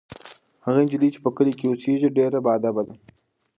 [0.65, 2.93] هغه نجلۍ چې په کلي کې اوسیږي ډېره باادبه ده.